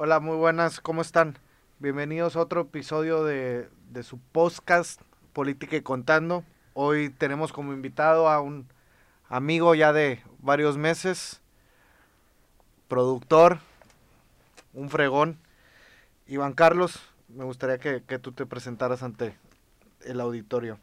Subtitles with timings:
[0.00, 1.40] Hola, muy buenas, ¿cómo están?
[1.80, 5.00] Bienvenidos a otro episodio de, de su podcast
[5.32, 6.44] Política y Contando.
[6.72, 8.68] Hoy tenemos como invitado a un
[9.28, 11.40] amigo ya de varios meses,
[12.86, 13.58] productor,
[14.72, 15.36] un fregón.
[16.28, 19.36] Iván Carlos, me gustaría que, que tú te presentaras ante
[20.04, 20.78] el auditorio.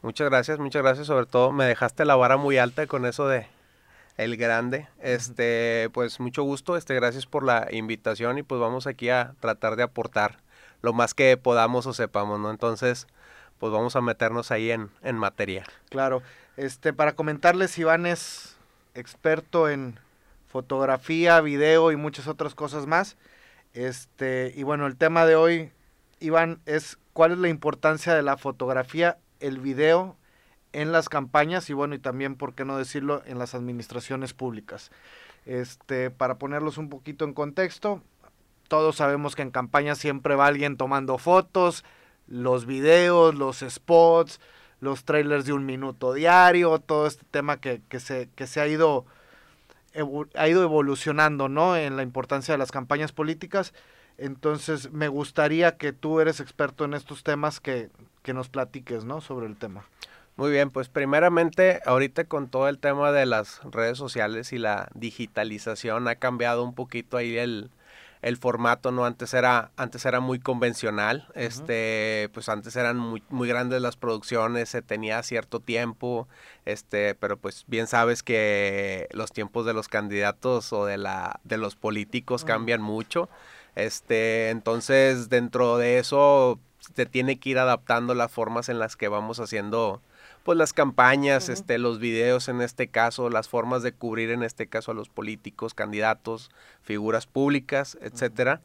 [0.00, 1.06] Muchas gracias, muchas gracias.
[1.06, 3.46] Sobre todo me dejaste la vara muy alta con eso de
[4.16, 4.88] el grande.
[5.00, 9.76] Este, pues mucho gusto, este, gracias por la invitación y pues vamos aquí a tratar
[9.76, 10.38] de aportar
[10.82, 12.50] lo más que podamos o sepamos, ¿no?
[12.50, 13.06] Entonces,
[13.58, 15.64] pues vamos a meternos ahí en, en materia.
[15.88, 16.22] Claro,
[16.56, 18.56] este, para comentarles, Iván es
[18.94, 19.98] experto en
[20.46, 23.16] fotografía, video y muchas otras cosas más.
[23.72, 25.72] Este, y bueno, el tema de hoy,
[26.20, 30.16] Iván, es cuál es la importancia de la fotografía, el video
[30.74, 34.90] en las campañas y bueno, y también, por qué no decirlo, en las administraciones públicas.
[35.46, 38.02] Este, para ponerlos un poquito en contexto,
[38.68, 41.84] todos sabemos que en campañas siempre va alguien tomando fotos,
[42.26, 44.40] los videos, los spots,
[44.80, 48.66] los trailers de un minuto diario, todo este tema que, que se, que se ha
[48.66, 49.06] ido
[50.34, 51.76] ha ido evolucionando, ¿no?
[51.76, 53.72] En la importancia de las campañas políticas.
[54.18, 57.90] Entonces, me gustaría que tú eres experto en estos temas que,
[58.22, 59.20] que nos platiques, ¿no?
[59.20, 59.84] Sobre el tema.
[60.36, 64.88] Muy bien, pues primeramente, ahorita con todo el tema de las redes sociales y la
[64.94, 67.70] digitalización ha cambiado un poquito ahí el,
[68.20, 69.04] el formato, ¿no?
[69.04, 74.70] Antes era, antes era muy convencional, este, pues antes eran muy, muy grandes las producciones,
[74.70, 76.26] se tenía cierto tiempo,
[76.64, 81.58] este, pero pues bien sabes que los tiempos de los candidatos o de la, de
[81.58, 83.28] los políticos cambian mucho.
[83.76, 86.58] Este, entonces dentro de eso
[86.94, 90.02] se tiene que ir adaptando las formas en las que vamos haciendo
[90.44, 94.66] pues las campañas, este, los videos en este caso, las formas de cubrir en este
[94.66, 96.50] caso a los políticos, candidatos,
[96.82, 98.60] figuras públicas, etcétera.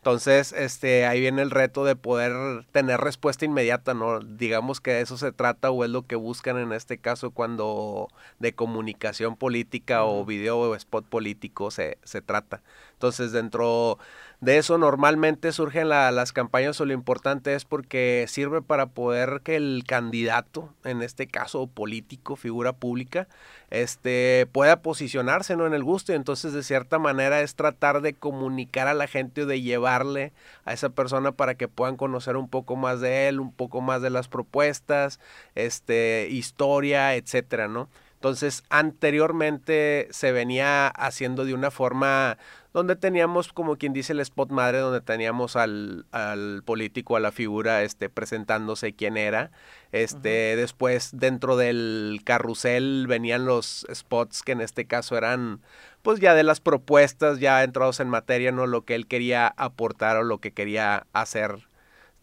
[0.00, 4.20] Entonces, este, ahí viene el reto de poder tener respuesta inmediata, ¿no?
[4.20, 8.08] Digamos que de eso se trata o es lo que buscan en este caso cuando
[8.38, 12.62] de comunicación política o video o spot político se, se trata.
[12.94, 13.98] Entonces, dentro
[14.40, 19.56] de eso normalmente surgen las campañas o lo importante es porque sirve para poder que
[19.56, 23.28] el candidato, en este caso político, figura pública,
[23.68, 25.66] este, pueda posicionarse ¿no?
[25.66, 26.12] en el gusto.
[26.12, 30.32] Y entonces, de cierta manera, es tratar de comunicar a la gente o de llevarle
[30.64, 34.00] a esa persona para que puedan conocer un poco más de él, un poco más
[34.00, 35.20] de las propuestas,
[35.54, 37.90] este, historia, etcétera, ¿no?
[38.20, 42.36] Entonces, anteriormente se venía haciendo de una forma
[42.72, 47.32] donde teníamos, como quien dice, el spot madre, donde teníamos al, al político, a la
[47.32, 49.50] figura, este, presentándose quién era.
[49.92, 55.60] Este, después, dentro del carrusel venían los spots que en este caso eran,
[56.02, 58.66] pues ya de las propuestas, ya entrados en materia, ¿no?
[58.66, 61.69] Lo que él quería aportar o lo que quería hacer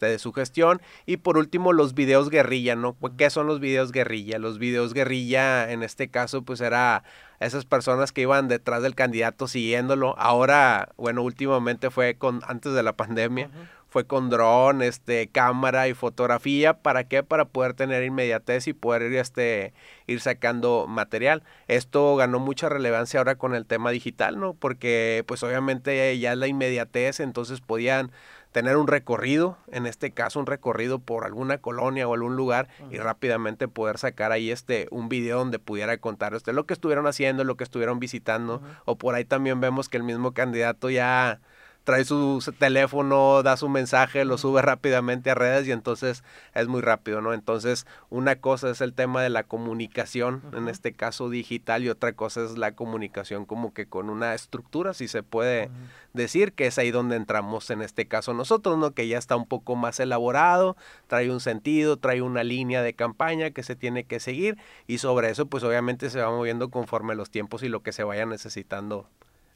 [0.06, 0.80] de su gestión.
[1.06, 2.96] Y por último, los videos guerrilla, ¿no?
[3.16, 4.38] ¿Qué son los videos guerrilla?
[4.38, 7.04] Los videos guerrilla, en este caso, pues era
[7.40, 10.18] esas personas que iban detrás del candidato siguiéndolo.
[10.18, 13.50] Ahora, bueno, últimamente fue con, antes de la pandemia,
[13.88, 16.74] fue con dron, este, cámara y fotografía.
[16.74, 17.22] ¿Para qué?
[17.22, 19.72] Para poder tener inmediatez y poder este,
[20.06, 21.42] ir sacando material.
[21.68, 24.54] Esto ganó mucha relevancia ahora con el tema digital, ¿no?
[24.54, 28.10] Porque pues obviamente ya es la inmediatez, entonces podían
[28.58, 32.98] tener un recorrido, en este caso un recorrido por alguna colonia o algún lugar y
[32.98, 37.44] rápidamente poder sacar ahí este un video donde pudiera contar este lo que estuvieron haciendo,
[37.44, 41.38] lo que estuvieron visitando o por ahí también vemos que el mismo candidato ya
[41.88, 46.22] trae su teléfono, da su mensaje, lo sube rápidamente a redes y entonces
[46.52, 47.32] es muy rápido, ¿no?
[47.32, 52.12] Entonces, una cosa es el tema de la comunicación, en este caso digital, y otra
[52.12, 55.70] cosa es la comunicación como que con una estructura, si se puede
[56.12, 58.90] decir, que es ahí donde entramos en este caso nosotros, ¿no?
[58.90, 63.50] Que ya está un poco más elaborado, trae un sentido, trae una línea de campaña
[63.50, 67.30] que se tiene que seguir y sobre eso pues obviamente se va moviendo conforme los
[67.30, 69.08] tiempos y lo que se vaya necesitando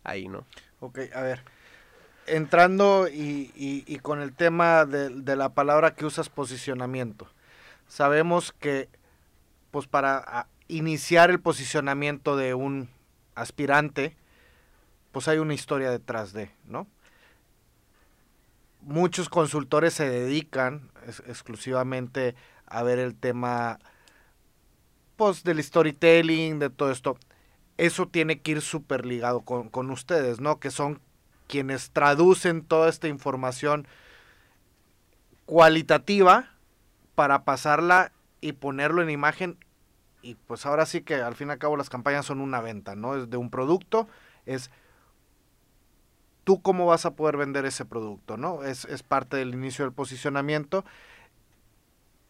[0.02, 0.46] ahí, ¿no?
[0.80, 1.51] Ok, a ver
[2.26, 7.28] entrando y, con el tema de, la palabra que usas, posicionamiento.
[7.88, 8.88] Sabemos que,
[9.70, 12.88] pues para iniciar el posicionamiento de un
[13.34, 14.16] aspirante,
[15.10, 16.86] pues hay una historia detrás de, ¿no?
[18.80, 20.90] Muchos consultores se dedican
[21.26, 22.34] exclusivamente
[22.66, 23.78] a ver el tema,
[25.16, 27.16] pues, del storytelling, de todo esto.
[27.76, 30.58] Eso tiene que ir súper ligado con, con ustedes, ¿no?
[30.58, 31.00] Que son
[31.52, 33.86] quienes traducen toda esta información
[35.44, 36.48] cualitativa
[37.14, 38.10] para pasarla
[38.40, 39.58] y ponerlo en imagen.
[40.22, 42.96] Y pues ahora sí que al fin y al cabo las campañas son una venta,
[42.96, 43.16] ¿no?
[43.16, 44.08] Es de un producto,
[44.46, 44.70] es
[46.44, 48.64] tú cómo vas a poder vender ese producto, ¿no?
[48.64, 50.86] Es, es parte del inicio del posicionamiento.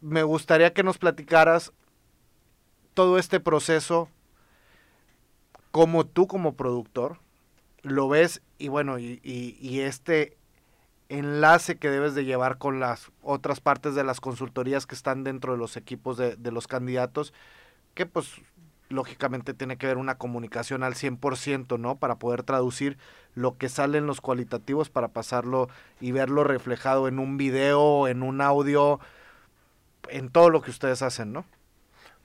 [0.00, 1.72] Me gustaría que nos platicaras
[2.92, 4.08] todo este proceso,
[5.70, 7.20] como tú como productor
[7.82, 10.36] lo ves y bueno, y, y, este
[11.08, 15.52] enlace que debes de llevar con las otras partes de las consultorías que están dentro
[15.52, 17.34] de los equipos de, de los candidatos,
[17.94, 18.40] que pues
[18.88, 21.96] lógicamente tiene que haber una comunicación al 100%, ¿no?
[21.96, 22.98] Para poder traducir
[23.34, 25.68] lo que sale en los cualitativos para pasarlo
[26.00, 29.00] y verlo reflejado en un video, en un audio,
[30.08, 31.44] en todo lo que ustedes hacen, ¿no?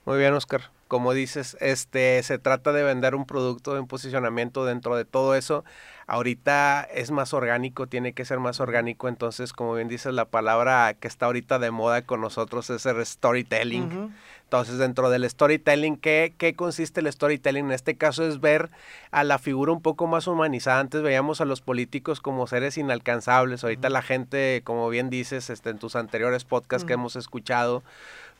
[0.08, 0.70] Muy bien, Oscar.
[0.88, 5.66] Como dices, este se trata de vender un producto en posicionamiento dentro de todo eso.
[6.06, 10.94] Ahorita es más orgánico, tiene que ser más orgánico, entonces como bien dices, la palabra
[10.94, 14.10] que está ahorita de moda con nosotros es el storytelling.
[14.44, 17.66] Entonces, dentro del storytelling, ¿qué, ¿qué consiste el storytelling?
[17.66, 18.70] En este caso es ver
[19.10, 20.80] a la figura un poco más humanizada.
[20.80, 23.62] Antes veíamos a los políticos como seres inalcanzables.
[23.62, 27.82] Ahorita la gente, como bien dices, este, en tus anteriores podcasts que hemos escuchado,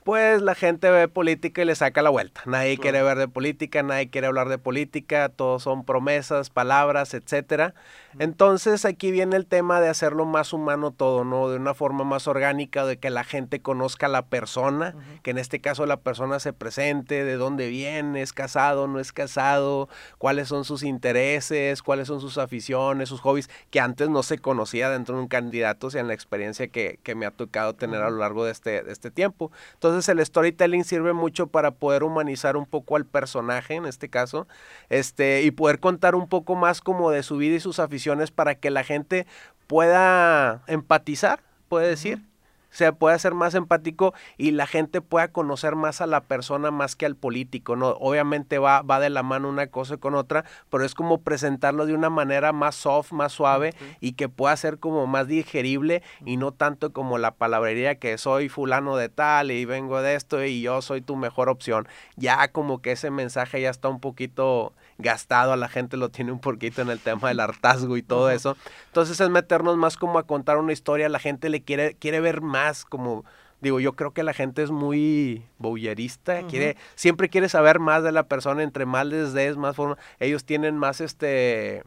[0.04, 2.42] pues la gente ve política y le saca la vuelta.
[2.46, 7.74] Nadie quiere ver de política, nadie quiere hablar de política, todos son promesas, palabras, etcétera.
[8.18, 11.48] Entonces aquí viene el tema de hacerlo más humano todo, ¿no?
[11.50, 15.38] De una forma más orgánica, de que la gente conozca a la persona, que en
[15.38, 20.48] este caso la persona se presente, de dónde viene, es casado, no es casado, cuáles
[20.48, 25.16] son sus intereses, cuáles son sus aficiones, sus hobbies, que antes no se conocía dentro
[25.16, 28.10] de un candidato, o sea, en la experiencia que, que me ha tocado tener a
[28.10, 29.52] lo largo de este, de este tiempo.
[29.74, 34.08] Entonces, entonces el storytelling sirve mucho para poder humanizar un poco al personaje, en este
[34.08, 34.46] caso,
[34.88, 38.54] este, y poder contar un poco más como de su vida y sus aficiones para
[38.54, 39.26] que la gente
[39.66, 42.27] pueda empatizar, puede decir,
[42.70, 46.96] se puede hacer más empático y la gente pueda conocer más a la persona más
[46.96, 47.90] que al político, ¿no?
[48.00, 51.94] Obviamente va, va de la mano una cosa con otra, pero es como presentarlo de
[51.94, 56.52] una manera más soft, más suave y que pueda ser como más digerible y no
[56.52, 60.82] tanto como la palabrería que soy fulano de tal y vengo de esto y yo
[60.82, 61.88] soy tu mejor opción.
[62.16, 66.32] Ya como que ese mensaje ya está un poquito gastado, a la gente lo tiene
[66.32, 68.56] un poquito en el tema del hartazgo y todo eso.
[68.86, 72.40] Entonces es meternos más como a contar una historia, la gente le quiere, quiere ver
[72.40, 73.24] más como
[73.60, 78.12] digo, yo creo que la gente es muy bowlerista, quiere, siempre quiere saber más de
[78.12, 81.82] la persona, entre más les des, más forma, ellos tienen más este,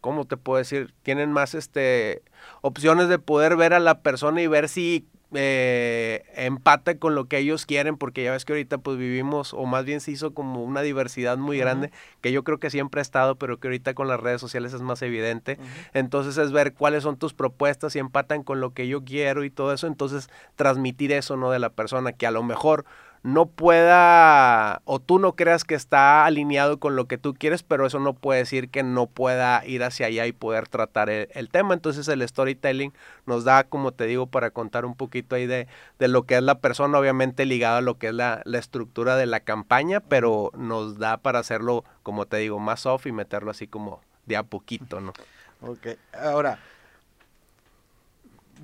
[0.00, 0.94] ¿cómo te puedo decir?
[1.02, 2.22] Tienen más este,
[2.62, 7.38] opciones de poder ver a la persona y ver si eh, empate con lo que
[7.38, 10.62] ellos quieren, porque ya ves que ahorita pues vivimos, o más bien se hizo como
[10.62, 11.90] una diversidad muy grande,
[12.20, 14.80] que yo creo que siempre ha estado, pero que ahorita con las redes sociales es
[14.80, 15.58] más evidente.
[15.92, 19.50] Entonces es ver cuáles son tus propuestas, si empatan con lo que yo quiero y
[19.50, 21.50] todo eso, entonces transmitir eso, ¿no?
[21.50, 22.84] De la persona, que a lo mejor
[23.24, 27.86] no pueda o tú no creas que está alineado con lo que tú quieres, pero
[27.86, 31.72] eso no puede decir que no pueda ir hacia allá y poder tratar el, tema.
[31.72, 32.92] Entonces el storytelling
[33.24, 35.66] nos da, como te digo, para contar un poquito ahí de,
[35.98, 39.16] de lo que es la persona, obviamente ligado a lo que es la, la, estructura
[39.16, 43.50] de la campaña, pero nos da para hacerlo, como te digo, más off y meterlo
[43.50, 45.14] así como de a poquito, ¿no?
[45.62, 46.58] Ok, ahora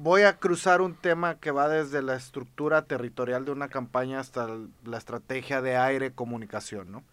[0.02, 4.48] voy a cruzar un tema que va desde la estructura territorial de una campaña hasta
[4.84, 7.04] la estrategia de aire comunicación, ¿no?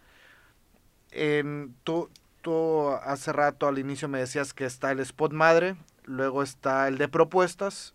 [1.11, 2.09] En, tú,
[2.41, 6.97] tú hace rato al inicio me decías que está el spot madre, luego está el
[6.97, 7.93] de propuestas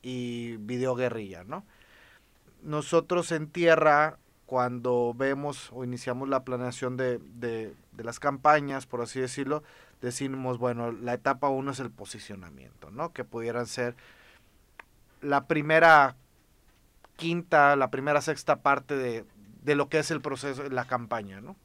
[0.00, 1.66] y video guerrilla, ¿no?
[2.62, 9.02] Nosotros en tierra, cuando vemos o iniciamos la planeación de, de, de las campañas, por
[9.02, 9.62] así decirlo,
[10.00, 13.12] decimos, bueno, la etapa uno es el posicionamiento, ¿no?
[13.12, 13.96] Que pudieran ser
[15.24, 16.16] la primera
[17.16, 19.24] quinta, la primera sexta parte de,
[19.62, 21.56] de lo que es el proceso, la campaña, ¿no?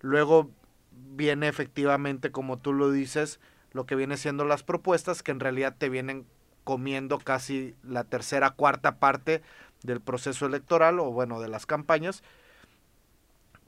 [0.00, 0.50] Luego
[0.90, 3.40] viene efectivamente, como tú lo dices,
[3.72, 6.26] lo que viene siendo las propuestas, que en realidad te vienen
[6.64, 9.42] comiendo casi la tercera, cuarta parte
[9.82, 12.22] del proceso electoral o bueno, de las campañas.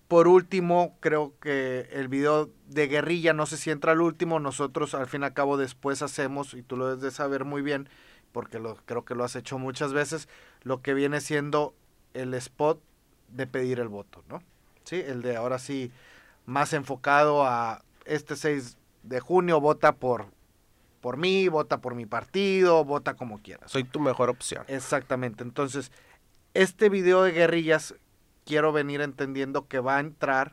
[0.08, 4.94] Por último, creo que el video de guerrilla, no sé si entra al último, nosotros
[4.94, 7.90] al fin y al cabo después hacemos, y tú lo debes de saber muy bien,
[8.38, 10.28] porque lo, creo que lo has hecho muchas veces,
[10.62, 11.75] lo que viene siendo
[12.14, 12.80] el spot
[13.26, 14.40] de pedir el voto, ¿no?
[14.85, 15.90] Sí, el de ahora sí,
[16.47, 20.26] más enfocado a este 6 de junio, vota por,
[21.00, 23.73] por mí, vota por mi partido, vota como quieras.
[23.73, 24.64] Soy tu mejor opción.
[24.68, 25.90] Exactamente, entonces,
[26.54, 27.97] este video de guerrillas
[28.47, 30.52] quiero venir entendiendo que va a entrar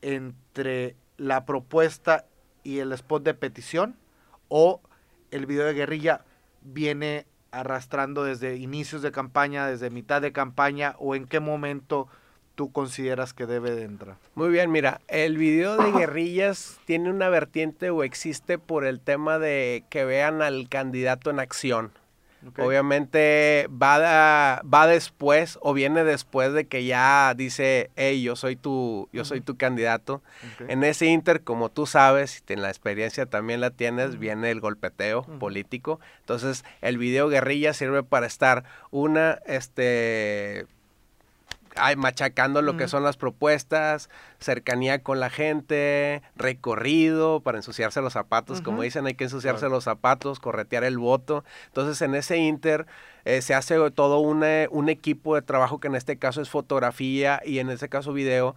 [0.00, 2.26] entre la propuesta
[2.64, 3.94] y el spot de petición
[4.48, 4.80] o
[5.30, 6.24] el video de guerrilla
[6.64, 12.08] viene arrastrando desde inicios de campaña, desde mitad de campaña o en qué momento
[12.54, 14.16] tú consideras que debe de entrar?
[14.34, 19.38] Muy bien, mira, el video de guerrillas tiene una vertiente o existe por el tema
[19.38, 21.92] de que vean al candidato en acción.
[22.58, 29.08] Obviamente va, va después o viene después de que ya dice, hey, yo soy tu,
[29.12, 30.22] yo soy tu candidato.
[30.68, 34.60] En ese inter, como tú sabes, y en la experiencia también la tienes, viene el
[34.60, 36.00] golpeteo político.
[36.20, 40.66] Entonces, el video guerrilla sirve para estar una, este
[41.96, 48.60] machacando lo que son las propuestas, cercanía con la gente, recorrido para ensuciarse los zapatos,
[48.60, 51.44] como dicen, hay que ensuciarse los zapatos, corretear el voto.
[51.66, 52.86] Entonces en ese inter
[53.24, 57.58] eh, se hace todo un equipo de trabajo que en este caso es fotografía y
[57.58, 58.54] en este caso video,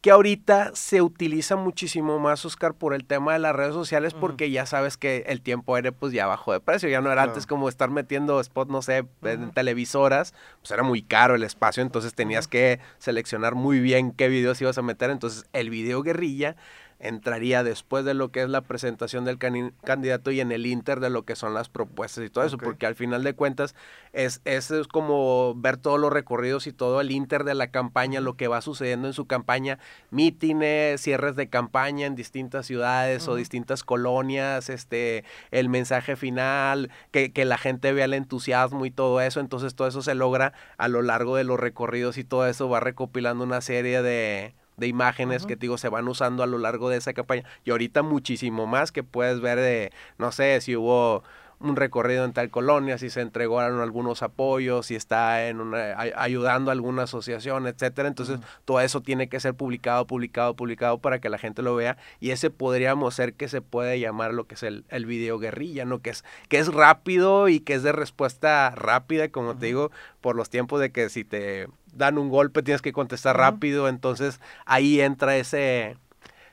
[0.00, 4.50] que ahorita se utiliza muchísimo más, Oscar, por el tema de las redes sociales, porque
[4.50, 7.46] ya sabes que el tiempo aéreo pues ya bajó de precio, ya no era antes
[7.46, 12.14] como estar metiendo spot, no sé, en televisoras, pues era muy caro el espacio, entonces
[12.14, 16.54] tenías que seleccionar muy bien qué videos ibas a meter, entonces el video guerrilla
[17.00, 21.10] entraría después de lo que es la presentación del candidato y en el inter de
[21.10, 23.76] lo que son las propuestas y todo eso, porque al final de cuentas
[24.12, 28.36] es, es, como ver todos los recorridos y todo el inter de la campaña, lo
[28.36, 29.78] que va sucediendo en su campaña,
[30.10, 37.32] mítines, cierres de campaña en distintas ciudades o distintas colonias, este, el mensaje final, que,
[37.32, 40.88] que la gente vea el entusiasmo y todo eso, entonces todo eso se logra a
[40.88, 45.44] lo largo de los recorridos y todo eso va recopilando una serie de de imágenes
[45.44, 48.92] que digo se van usando a lo largo de esa campaña y ahorita muchísimo más
[48.92, 51.22] que puedes ver de no sé si hubo
[51.60, 56.70] un recorrido en tal colonia, si se entregaron algunos apoyos, si está en una, ayudando
[56.70, 58.08] a alguna asociación, etcétera.
[58.08, 61.96] Entonces, todo eso tiene que ser publicado, publicado, publicado para que la gente lo vea.
[62.20, 65.84] Y ese podríamos ser que se puede llamar lo que es el, el video guerrilla,
[65.84, 66.00] ¿no?
[66.00, 70.36] Que es, que es rápido y que es de respuesta rápida, como te digo, por
[70.36, 75.00] los tiempos de que si te dan un golpe, tienes que contestar rápido, entonces ahí
[75.00, 75.96] entra ese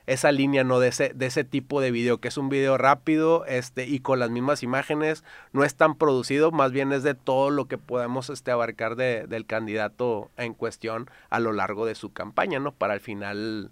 [0.08, 3.46] esa línea no de ese, de ese tipo de video, que es un video rápido
[3.46, 7.50] este, y con las mismas imágenes, no es tan producido, más bien es de todo
[7.50, 12.14] lo que podemos este, abarcar de, del candidato en cuestión a lo largo de su
[12.14, 12.72] campaña, ¿no?
[12.72, 13.72] Para al final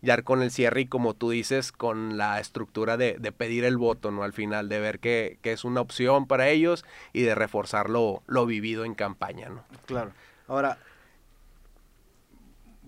[0.00, 3.78] ya con el cierre y como tú dices, con la estructura de, de pedir el
[3.78, 4.22] voto, ¿no?
[4.22, 8.22] Al final, de ver que, que, es una opción para ellos y de reforzar lo,
[8.26, 9.64] lo vivido en campaña, ¿no?
[9.86, 10.12] Claro.
[10.46, 10.76] Ahora,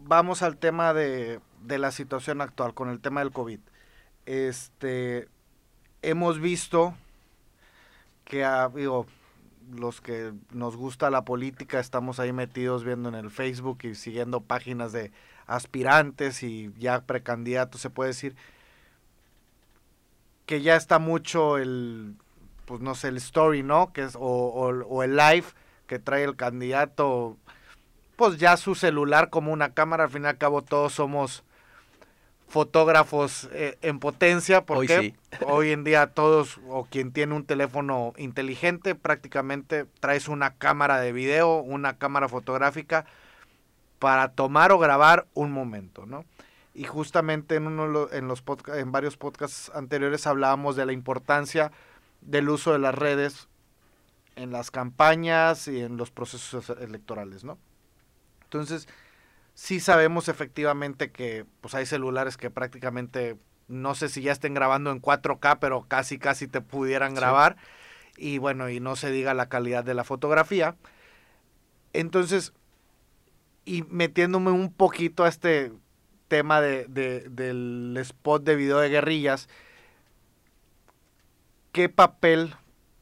[0.07, 3.61] vamos al tema de, la situación actual, con el tema del COVID.
[4.25, 5.29] Este,
[6.03, 6.95] hemos visto
[8.25, 9.07] que, ha, digo,
[9.73, 14.41] los que nos gusta la política estamos ahí metidos viendo en el Facebook y siguiendo
[14.41, 15.11] páginas de
[15.47, 18.37] aspirantes y ya precandidatos, se puede decir,
[20.45, 22.15] que ya está mucho el,
[22.65, 23.93] pues no sé, el story, ¿no?
[23.93, 25.47] Que es, o, o el live
[25.89, 27.37] que trae el candidato
[28.17, 31.45] pues ya su celular como una cámara, al fin y al cabo todos somos
[32.49, 35.15] fotógrafos eh, en potencia, porque
[35.47, 41.13] hoy, en día todos, o quien tiene un teléfono inteligente, prácticamente traes una cámara de
[41.13, 43.05] video, una cámara fotográfica
[43.99, 46.25] para tomar o grabar un momento, ¿no?
[46.75, 48.43] Y justamente en, uno, en, los
[48.75, 51.73] en varios podcasts anteriores hablábamos de la importancia
[52.21, 53.49] del uso de las redes
[54.37, 57.59] en las campañas y en los procesos electorales, ¿no?
[58.61, 58.89] Entonces,
[59.55, 64.91] sí sabemos efectivamente que pues hay celulares que prácticamente no sé si ya estén grabando
[64.91, 67.57] en 4K, pero casi casi te pudieran grabar.
[68.17, 70.77] Y bueno, y no se diga la calidad de la fotografía.
[71.93, 72.53] Entonces,
[73.65, 75.73] y metiéndome un poquito a este
[76.29, 79.49] tema de, del spot de video de guerrillas,
[81.73, 82.55] ¿qué papel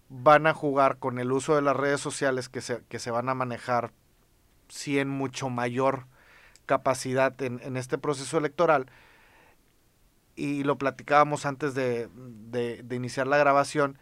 [0.09, 3.29] van a jugar con el uso de las redes sociales que se, que se van
[3.29, 3.93] a manejar
[4.69, 6.07] sí en mucho mayor
[6.67, 8.87] capacidad en, este proceso electoral.
[10.37, 12.09] Y lo platicábamos antes de,
[12.91, 13.99] iniciar la grabación,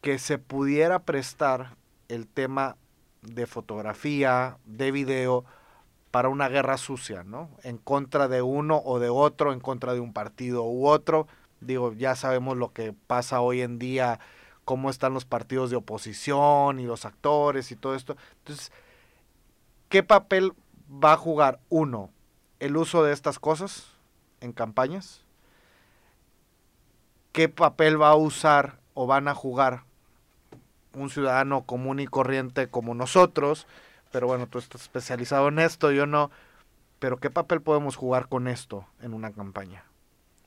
[0.00, 1.76] que se pudiera prestar
[2.08, 2.76] el tema
[3.22, 5.44] de fotografía, de video,
[6.10, 7.50] para una guerra sucia, ¿no?
[7.64, 11.26] En contra de uno o de otro, en contra de un partido u otro.
[11.60, 14.20] Digo, ya sabemos lo que pasa hoy en día,
[14.64, 18.16] cómo están los partidos de oposición y los actores y todo esto.
[18.38, 18.70] Entonces,
[19.94, 20.54] ¿Qué papel
[20.90, 22.10] va a jugar, uno,
[22.58, 23.92] el uso de estas cosas
[24.40, 25.22] en campañas?
[27.30, 29.84] ¿Qué papel va a usar o van a jugar
[30.94, 33.68] un ciudadano común y corriente como nosotros?
[34.10, 36.32] Pero bueno, tú estás especializado en esto, yo no.
[36.98, 39.84] Pero ¿qué papel podemos jugar con esto en una campaña?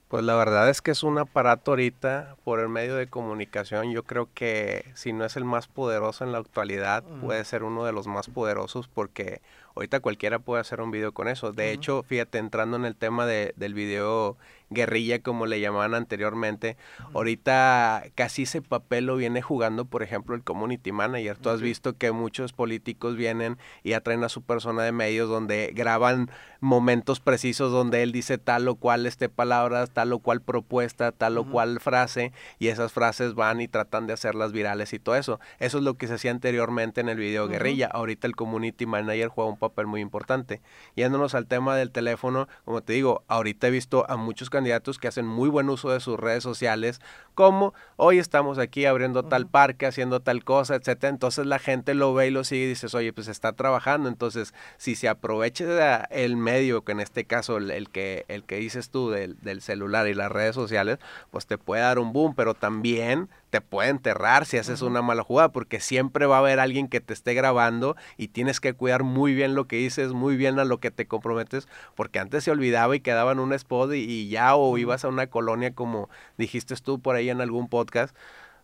[0.07, 3.91] Pues la verdad es que es un aparato ahorita por el medio de comunicación.
[3.91, 7.83] Yo creo que si no es el más poderoso en la actualidad, puede ser uno
[7.83, 9.41] de los más poderosos porque
[9.75, 11.51] ahorita cualquiera puede hacer un video con eso.
[11.51, 14.37] De hecho, fíjate, entrando en el tema de, del video
[14.69, 16.77] guerrilla, como le llamaban anteriormente,
[17.13, 21.37] ahorita casi ese papel lo viene jugando, por ejemplo, el community manager.
[21.37, 25.71] Tú has visto que muchos políticos vienen y atraen a su persona de medios donde
[25.73, 31.11] graban momentos precisos donde él dice tal o cual este palabras, tal o cual propuesta,
[31.11, 35.15] tal o cual frase, y esas frases van y tratan de hacerlas virales y todo
[35.15, 35.39] eso.
[35.59, 37.87] Eso es lo que se hacía anteriormente en el video guerrilla.
[37.87, 40.61] Ahorita el community manager juega un papel muy importante.
[40.95, 45.07] Yéndonos al tema del teléfono, como te digo, ahorita he visto a muchos candidatos que
[45.07, 46.99] hacen muy buen uso de sus redes sociales,
[47.35, 51.09] como hoy estamos aquí abriendo tal parque, haciendo tal cosa, etcétera.
[51.09, 54.09] Entonces la gente lo ve y lo sigue y dices, oye, pues está trabajando.
[54.09, 58.89] Entonces, si se aprovecha el medio, que en este caso el, que, el que dices
[58.89, 60.97] tú del, del celular y las redes sociales,
[61.29, 65.23] pues te puede dar un boom, pero también te puede enterrar si haces una mala
[65.23, 69.03] jugada, porque siempre va a haber alguien que te esté grabando y tienes que cuidar
[69.03, 72.51] muy bien lo que dices, muy bien a lo que te comprometes, porque antes se
[72.51, 76.75] olvidaba y quedaba en un spot y, ya, o ibas a una colonia como dijiste
[76.75, 78.15] tú por ahí en algún podcast,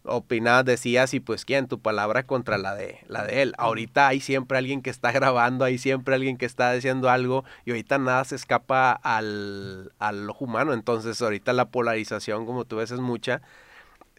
[0.05, 3.53] opinabas, decías y pues quién, tu palabra contra la de, la de él.
[3.57, 7.71] Ahorita hay siempre alguien que está grabando, hay siempre alguien que está diciendo algo y
[7.71, 10.73] ahorita nada se escapa al, al ojo humano.
[10.73, 13.41] Entonces ahorita la polarización, como tú ves, es mucha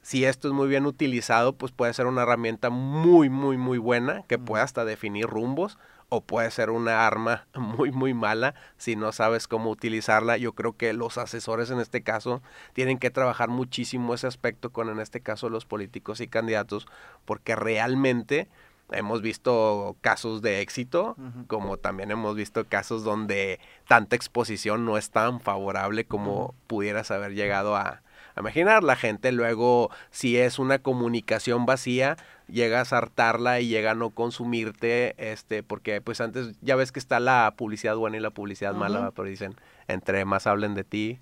[0.04, 4.22] si esto es muy bien utilizado, pues puede ser una herramienta muy, muy, muy buena
[4.28, 5.78] que puede hasta definir rumbos
[6.10, 10.36] o puede ser una arma muy, muy mala si no sabes cómo utilizarla.
[10.36, 12.42] Yo creo que los asesores en este caso
[12.74, 16.86] tienen que trabajar muchísimo ese aspecto con, en este caso, los políticos y candidatos,
[17.24, 18.46] porque realmente
[18.92, 23.58] hemos visto casos de éxito, como también hemos visto casos donde
[23.88, 28.03] tanta exposición no es tan favorable como pudieras haber llegado a,
[28.40, 28.82] imaginar.
[28.82, 32.16] La gente luego, si es una comunicación vacía,
[32.48, 36.98] llega a sartarla y llega a no consumirte, este, porque pues antes ya ves que
[36.98, 39.56] está la publicidad buena y la publicidad mala, pero dicen,
[39.88, 41.18] entre más hablen de ti,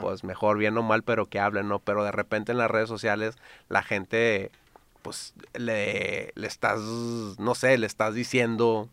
[0.00, 1.78] pues mejor, bien o mal, pero que hablen, ¿no?
[1.78, 3.36] Pero de repente en las redes sociales
[3.68, 4.50] la gente,
[5.02, 8.88] pues le, le estás, no sé, le estás diciendo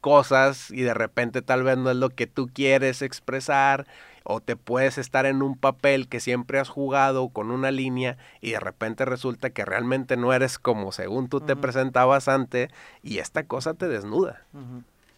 [0.00, 3.86] cosas y de repente tal vez no es lo que tú quieres expresar
[4.24, 8.52] o te puedes estar en un papel que siempre has jugado con una línea y
[8.52, 12.70] de repente resulta que realmente no eres como según tú te presentabas antes
[13.02, 14.42] y esta cosa te desnuda.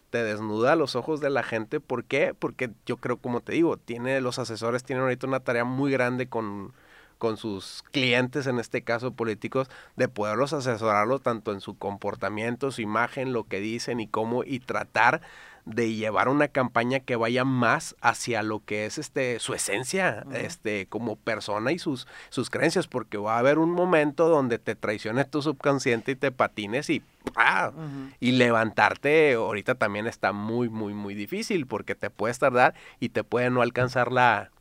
[0.09, 1.79] Te desnuda a los ojos de la gente.
[1.79, 2.33] ¿Por qué?
[2.37, 6.27] Porque yo creo, como te digo, tiene, los asesores tienen ahorita una tarea muy grande
[6.27, 6.73] con,
[7.17, 12.81] con sus clientes, en este caso políticos, de poderlos asesorarlo tanto en su comportamiento, su
[12.81, 15.21] imagen, lo que dicen y cómo, y tratar
[15.65, 20.85] de llevar una campaña que vaya más hacia lo que es este su esencia este
[20.87, 25.25] como persona y sus sus creencias porque va a haber un momento donde te traicione
[25.25, 27.01] tu subconsciente y te patines y
[27.35, 27.71] ¡ah!
[28.19, 33.23] y levantarte ahorita también está muy muy muy difícil porque te puedes tardar y te
[33.23, 34.51] puede no alcanzar la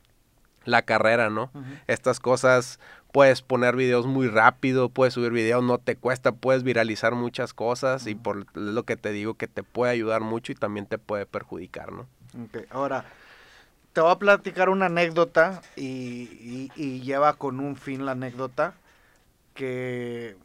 [0.64, 1.50] la carrera, ¿no?
[1.86, 2.80] Estas cosas
[3.14, 8.08] puedes poner videos muy rápido, puedes subir videos, no te cuesta, puedes viralizar muchas cosas
[8.08, 11.24] y por lo que te digo que te puede ayudar mucho y también te puede
[11.24, 12.08] perjudicar, ¿no?
[12.70, 13.04] Ahora,
[13.92, 16.70] te voy a platicar una anécdota y,
[17.02, 18.74] lleva con un fin la anécdota
[19.54, 20.36] que,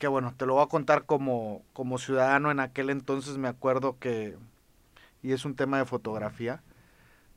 [0.00, 3.96] que, bueno, te lo voy a contar como, como ciudadano en aquel entonces me acuerdo
[4.00, 4.34] que,
[5.22, 6.62] y es un tema de fotografía,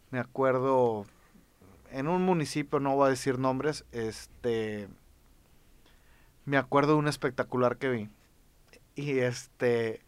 [0.10, 1.06] me acuerdo
[1.92, 4.88] en un municipio, no voy a decir nombres, este,
[6.46, 8.10] me acuerdo de un espectacular que vi.
[8.96, 10.02] Y este,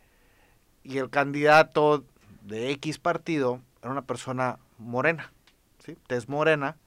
[0.83, 2.03] y el candidato
[2.41, 5.31] de X partido era una persona morena,
[5.79, 5.97] ¿sí?
[6.07, 6.77] Tez morena.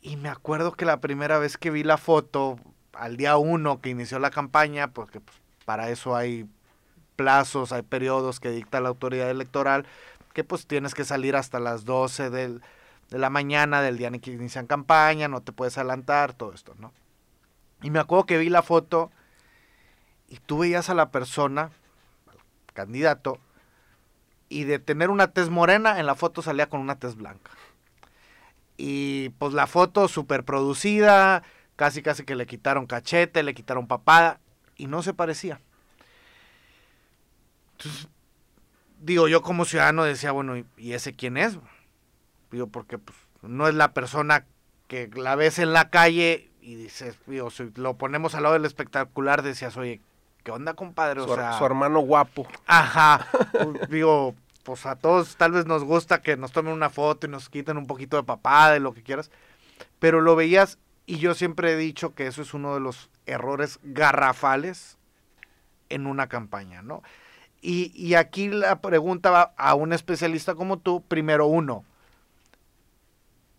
[0.00, 2.58] Y me acuerdo que la primera vez que vi la foto,
[2.92, 6.46] al día uno que inició la campaña, porque pues, para eso hay
[7.16, 9.86] plazos, hay periodos que dicta la autoridad electoral,
[10.32, 12.60] que pues tienes que salir hasta las 12 del,
[13.14, 16.74] de la mañana del día en que inician campaña, no te puedes adelantar, todo esto,
[16.80, 16.92] ¿no?
[17.80, 19.12] Y me acuerdo que vi la foto
[20.28, 21.70] y tú veías a la persona,
[22.72, 23.38] candidato,
[24.48, 27.52] y de tener una tez morena, en la foto salía con una tez blanca.
[28.76, 31.44] Y pues la foto súper producida,
[31.76, 34.40] casi casi que le quitaron cachete, le quitaron papada,
[34.76, 35.60] y no se parecía.
[37.78, 38.08] Entonces,
[38.98, 41.60] digo, yo como ciudadano decía, bueno, ¿y ese quién es?
[42.54, 44.46] Digo, porque pues, no es la persona
[44.86, 48.64] que la ves en la calle y dices, digo, si lo ponemos al lado del
[48.64, 50.00] espectacular, decías, oye,
[50.44, 51.20] ¿qué onda, compadre?
[51.20, 52.46] O su, sea, su hermano guapo.
[52.66, 53.26] Ajá.
[53.52, 57.30] Pues, digo, pues a todos tal vez nos gusta que nos tomen una foto y
[57.30, 59.32] nos quiten un poquito de papá, de lo que quieras.
[59.98, 63.80] Pero lo veías y yo siempre he dicho que eso es uno de los errores
[63.82, 64.96] garrafales
[65.88, 67.02] en una campaña, ¿no?
[67.60, 71.84] Y, y aquí la pregunta va a un especialista como tú, primero uno.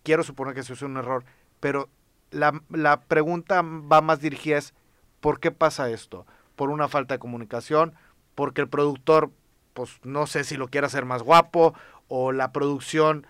[0.06, 1.26] Quiero suponer que eso es un error,
[1.60, 1.89] pero
[2.30, 4.76] la, la pregunta va más dirigida es,
[5.20, 6.28] ¿por qué pasa esto?
[6.56, 7.96] ¿Por una falta de comunicación?
[8.36, 9.32] ¿Porque el productor,
[9.74, 11.74] pues no sé si lo quiere hacer más guapo?
[12.08, 13.26] ¿O la producción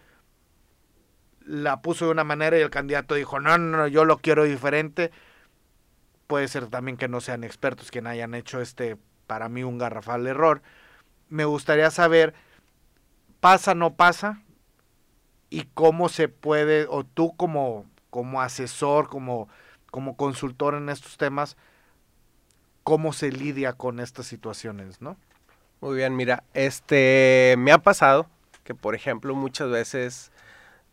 [1.46, 4.44] la puso de una manera y el candidato dijo, no, no, no, yo lo quiero
[4.44, 5.12] diferente?
[6.28, 10.28] Puede ser también que no sean expertos quien hayan hecho este, para mí, un garrafal
[10.28, 10.62] error.
[11.30, 12.34] Me gustaría saber,
[13.40, 14.42] ¿pasa, no pasa?
[15.56, 19.50] Y cómo se puede, o tú como como asesor, como,
[19.91, 21.58] como consultor en estos temas,
[22.84, 25.18] cómo se lidia con estas situaciones, ¿no?
[25.82, 28.28] Muy bien, mira, este me ha pasado
[28.63, 30.32] que por ejemplo muchas veces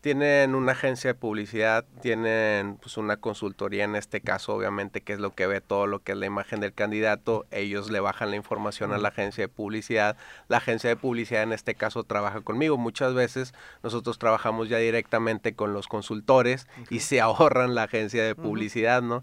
[0.03, 5.21] tienen una agencia de publicidad, tienen pues una consultoría en este caso, obviamente, que es
[5.21, 8.37] lo que ve todo lo que es la imagen del candidato, ellos le bajan la
[8.37, 10.17] información a la agencia de publicidad,
[10.49, 15.55] la agencia de publicidad en este caso trabaja conmigo, muchas veces nosotros trabajamos ya directamente
[15.55, 19.23] con los consultores y se ahorran la agencia de publicidad, ¿no?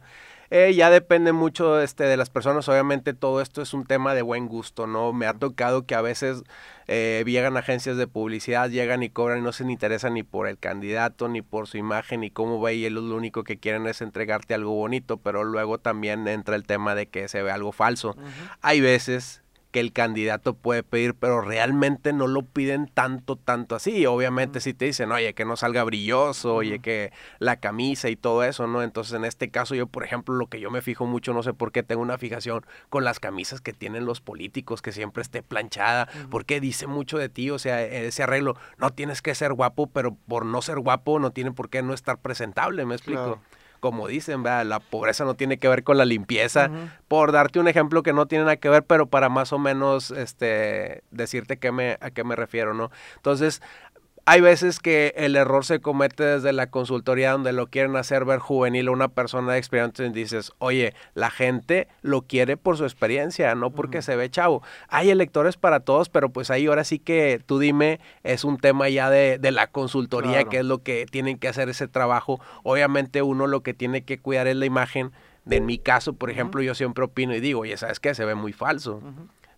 [0.51, 4.23] Eh, ya depende mucho este, de las personas, obviamente todo esto es un tema de
[4.23, 5.13] buen gusto, ¿no?
[5.13, 6.43] Me ha tocado que a veces
[6.87, 10.57] eh, llegan agencias de publicidad, llegan y cobran y no se interesan ni por el
[10.57, 14.01] candidato, ni por su imagen, ni cómo ve y ellos lo único que quieren es
[14.01, 18.15] entregarte algo bonito, pero luego también entra el tema de que se ve algo falso.
[18.61, 24.05] Hay veces que el candidato puede pedir, pero realmente no lo piden tanto, tanto así.
[24.05, 28.43] Obviamente si te dicen, oye, que no salga brilloso, oye, que la camisa y todo
[28.43, 28.81] eso, ¿no?
[28.81, 31.53] Entonces en este caso yo, por ejemplo, lo que yo me fijo mucho, no sé
[31.53, 35.43] por qué tengo una fijación con las camisas que tienen los políticos, que siempre esté
[35.43, 39.87] planchada, porque dice mucho de ti, o sea, ese arreglo, no tienes que ser guapo,
[39.87, 43.39] pero por no ser guapo no tiene por qué no estar presentable, ¿me explico?
[43.79, 46.69] Como dicen, la pobreza no tiene que ver con la limpieza.
[47.07, 50.11] Por darte un ejemplo que no tiene nada que ver, pero para más o menos
[50.11, 52.91] este, decirte qué me, a qué me refiero, ¿no?
[53.15, 53.61] Entonces,
[54.29, 58.37] hay veces que el error se comete desde la consultoría donde lo quieren hacer ver
[58.37, 62.83] juvenil a una persona de experiencia y dices, oye, la gente lo quiere por su
[62.83, 64.61] experiencia, no porque se ve chavo.
[64.87, 68.87] Hay electores para todos, pero pues ahí ahora sí que tú dime, es un tema
[68.87, 72.39] ya de, la consultoría, que es lo que tienen que hacer ese trabajo.
[72.61, 75.11] Obviamente uno lo que tiene que cuidar es la imagen.
[75.45, 78.13] De, en mi caso, por ejemplo, yo siempre opino y digo, oye, ¿sabes qué?
[78.13, 79.01] Se ve muy falso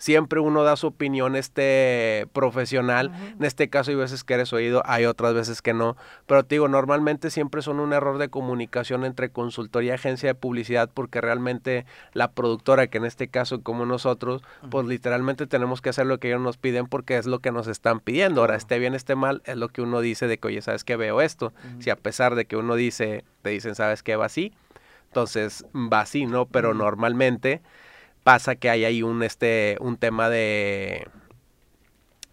[0.01, 3.11] siempre uno da su opinión este profesional.
[3.37, 5.95] En este caso hay veces que eres oído, hay otras veces que no.
[6.25, 10.33] Pero te digo, normalmente siempre son un error de comunicación entre consultoría y agencia de
[10.33, 15.89] publicidad porque realmente la productora, que en este caso como nosotros, pues literalmente tenemos que
[15.89, 18.41] hacer lo que ellos nos piden porque es lo que nos están pidiendo.
[18.41, 20.95] Ahora, esté bien, esté mal, es lo que uno dice de que, oye, ¿sabes qué
[20.95, 21.53] veo esto?
[21.77, 24.51] Si a pesar de que uno dice, te dicen, ¿sabes qué va así?
[25.09, 26.47] Entonces va así, ¿no?
[26.47, 27.61] Pero normalmente
[28.23, 31.07] pasa que hay ahí un, este, un tema de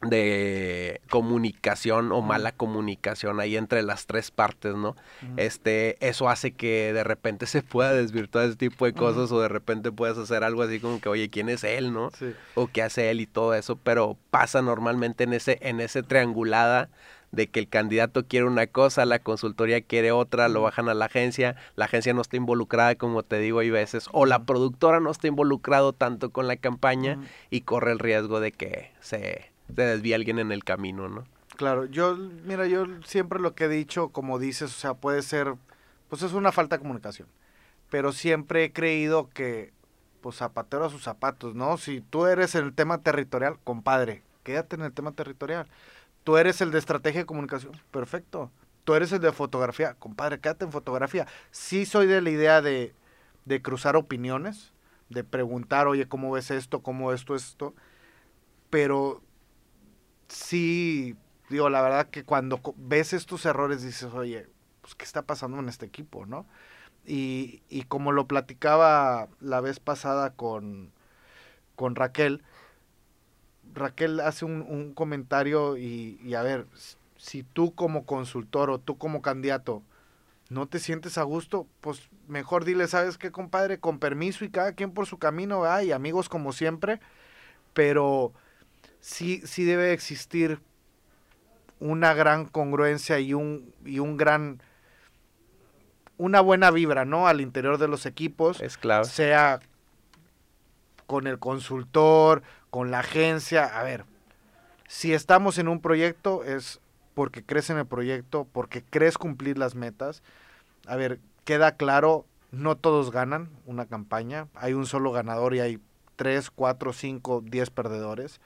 [0.02, 4.94] de comunicación o mala comunicación ahí entre las tres partes, ¿no?
[5.36, 9.48] Este, eso hace que de repente se pueda desvirtuar ese tipo de cosas o de
[9.48, 12.10] repente puedas hacer algo así como que, oye, ¿quién es él, no?
[12.54, 16.88] O qué hace él y todo eso, pero pasa normalmente en ese, en ese triangulada
[17.32, 21.06] de que el candidato quiere una cosa, la consultoría quiere otra, lo bajan a la
[21.06, 25.10] agencia, la agencia no está involucrada, como te digo, hay veces, o la productora no
[25.10, 27.18] está involucrado tanto con la campaña
[27.50, 31.24] y corre el riesgo de que se, se desvíe alguien en el camino, ¿no?
[31.56, 35.54] Claro, yo, mira, yo siempre lo que he dicho, como dices, o sea, puede ser,
[36.08, 37.28] pues es una falta de comunicación,
[37.90, 39.72] pero siempre he creído que,
[40.20, 41.76] pues zapatero a sus zapatos, ¿no?
[41.76, 45.66] Si tú eres en el tema territorial, compadre, quédate en el tema territorial
[46.28, 48.50] Tú eres el de estrategia de comunicación, perfecto.
[48.84, 51.26] Tú eres el de fotografía, compadre, quédate en fotografía.
[51.52, 52.94] Sí soy de la idea de,
[53.46, 54.74] de cruzar opiniones,
[55.08, 56.82] de preguntar, oye, ¿cómo ves esto?
[56.82, 57.74] ¿Cómo esto, esto?
[58.68, 59.22] Pero
[60.28, 61.16] sí,
[61.48, 64.50] digo, la verdad que cuando ves estos errores dices, oye,
[64.82, 66.44] pues, ¿qué está pasando en este equipo, no?
[67.06, 70.92] Y, y como lo platicaba la vez pasada con,
[71.74, 72.42] con Raquel,
[73.74, 76.66] Raquel hace un, comentario y, a ver,
[77.16, 79.82] si tú como consultor o tú como candidato
[80.50, 83.78] no te sientes a gusto, pues mejor dile, ¿sabes qué, compadre?
[83.78, 85.82] Con permiso y cada quien por su camino, ¿verdad?
[85.82, 87.00] Y amigos como siempre,
[87.74, 88.32] pero
[89.00, 90.60] sí, sí debe existir
[91.80, 94.62] una gran congruencia y un, y un gran
[96.18, 97.28] una buena vibra, ¿no?
[97.28, 98.60] Al interior de los equipos.
[98.60, 99.04] Es clave.
[99.04, 99.60] Sea
[101.06, 103.64] con el consultor, con la agencia.
[103.64, 104.04] A ver,
[104.86, 106.80] si estamos en un proyecto es
[107.14, 110.22] porque crees en el proyecto, porque crees cumplir las metas.
[110.86, 114.48] A ver, queda claro, no todos ganan una campaña.
[114.54, 115.80] Hay un solo ganador y hay
[116.16, 118.40] tres, cuatro, cinco, diez perdedores.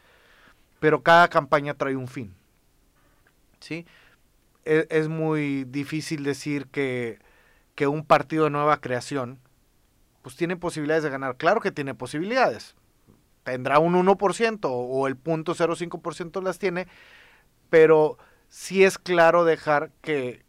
[0.81, 2.35] pero cada campaña trae un fin.
[3.61, 3.87] ¿Sí?
[4.65, 7.21] Es, es muy difícil decir que,
[7.77, 9.39] que un partido de nueva creación
[10.23, 11.37] pues tiene posibilidades de ganar.
[11.37, 12.75] Claro que tiene posibilidades.
[13.45, 16.87] Tendrá un 1% o el 0.05% las tiene,
[17.71, 20.45] pero sí es claro dejar que,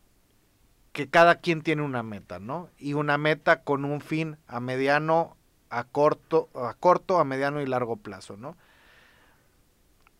[0.91, 2.69] que cada quien tiene una meta, ¿no?
[2.77, 5.35] Y una meta con un fin a mediano,
[5.69, 8.57] a corto, a corto, a mediano y largo plazo, ¿no?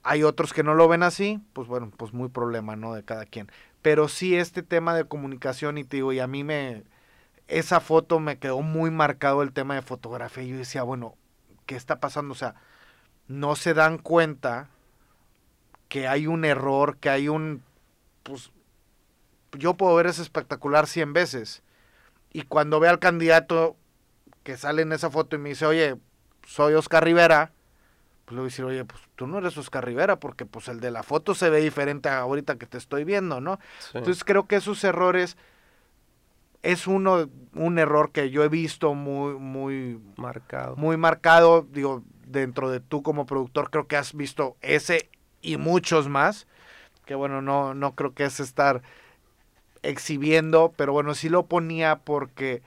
[0.02, 2.94] Hay otros que no lo ven así, pues bueno, pues muy problema, ¿no?
[2.94, 3.52] De cada quien.
[3.82, 6.84] Pero sí este tema de comunicación y te digo, y a mí me,
[7.48, 10.44] esa foto me quedó muy marcado el tema de fotografía.
[10.44, 11.16] Y yo decía, bueno,
[11.66, 12.34] ¿qué está pasando?
[12.34, 12.56] O sea,
[13.28, 14.70] no se dan cuenta
[15.90, 17.64] que hay un error, que hay un,
[18.24, 18.52] pues,
[19.54, 21.62] yo puedo ver ese espectacular 100 veces.
[22.32, 23.76] Y cuando ve al candidato
[24.44, 25.96] que sale en esa foto y me dice, oye,
[26.48, 27.52] soy Oscar Rivera,
[28.26, 30.80] pues le voy a decir, oye, pues tú no eres Oscar Rivera, porque pues el
[30.80, 33.60] de la foto se ve diferente a ahorita que te estoy viendo, ¿no?
[33.94, 35.38] Entonces creo que esos errores
[36.64, 40.76] es uno, un error que yo he visto muy, muy marcado.
[40.78, 45.10] Muy marcado, digo, dentro de tú como productor, creo que has visto ese
[45.42, 46.48] y muchos más,
[47.06, 48.82] que bueno, no, no creo que es estar
[49.84, 52.64] exhibiendo, pero bueno, sí lo ponía porque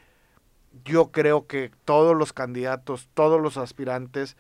[0.84, 4.36] yo creo que todos los candidatos, todos los aspirantes,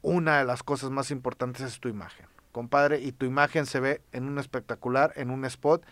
[0.00, 4.00] una de las cosas más importantes es tu imagen, compadre, y tu imagen se ve
[4.12, 5.84] en un espectacular, en un spot,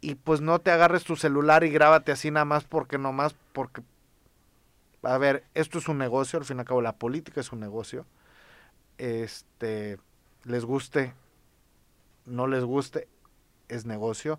[0.00, 3.82] y pues no te agarres tu celular y grábate así nada más porque nomás porque
[5.02, 7.60] a ver, esto es un negocio, al fin y al cabo la política es un
[7.60, 8.06] negocio.
[8.98, 9.98] Este
[10.44, 11.14] les guste,
[12.26, 13.08] no les guste,
[13.68, 14.38] es negocio.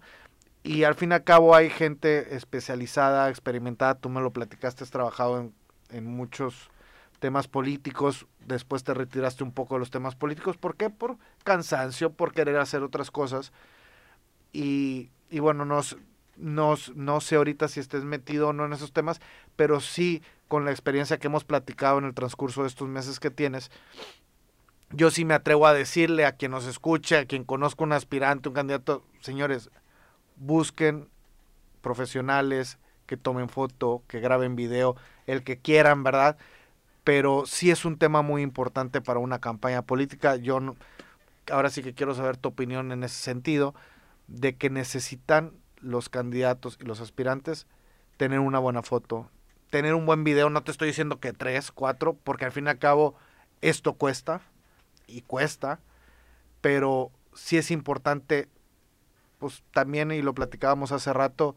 [0.64, 4.92] Y al fin y al cabo hay gente especializada, experimentada, tú me lo platicaste, has
[4.92, 5.54] trabajado en,
[5.90, 6.70] en muchos
[7.20, 10.90] temas políticos, después te retiraste un poco de los temas políticos, ¿por qué?
[10.90, 13.52] Por cansancio, por querer hacer otras cosas.
[14.54, 15.82] Y y bueno, no,
[16.38, 19.22] no, no sé ahorita si estés metido o no en esos temas,
[19.56, 23.32] pero sí con la experiencia que hemos platicado en el transcurso de estos meses que
[23.32, 23.72] tienes,
[24.92, 28.50] yo sí me atrevo a decirle a quien nos escuche, a quien conozca un aspirante,
[28.50, 29.70] un candidato, señores,
[30.36, 31.08] busquen
[31.82, 36.38] profesionales que tomen foto, que graben video, el que quieran, ¿verdad?
[37.06, 40.36] Pero sí es un tema muy importante para una campaña política.
[40.36, 40.60] Yo
[41.50, 43.74] ahora sí que quiero saber tu opinión en ese sentido
[44.32, 47.68] de que necesitan los candidatos y los aspirantes
[48.18, 49.30] tener una buena foto,
[49.70, 52.70] tener un buen video, no te estoy diciendo que tres, cuatro, porque al fin y
[52.70, 53.16] al cabo
[53.62, 54.42] esto cuesta
[55.08, 55.80] y cuesta,
[56.62, 58.48] pero sí es importante,
[59.40, 61.56] pues también, y lo platicábamos hace rato,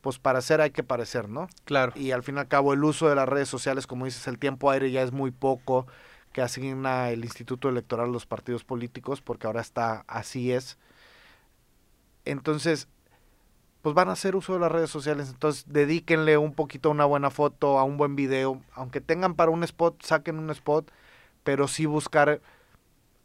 [0.00, 1.48] pues para hacer hay que parecer, ¿no?
[1.64, 1.92] Claro.
[1.96, 4.38] Y al fin y al cabo el uso de las redes sociales, como dices, el
[4.38, 5.86] tiempo aire ya es muy poco
[6.32, 10.78] que asigna el Instituto Electoral a los partidos políticos, porque ahora está así es.
[12.26, 12.88] Entonces,
[13.82, 15.30] pues van a hacer uso de las redes sociales.
[15.30, 18.60] Entonces, dedíquenle un poquito a una buena foto, a un buen video.
[18.74, 20.90] Aunque tengan para un spot, saquen un spot,
[21.44, 22.40] pero sí buscar